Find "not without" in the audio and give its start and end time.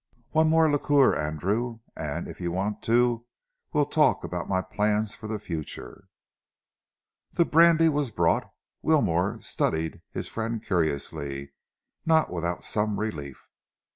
12.03-12.63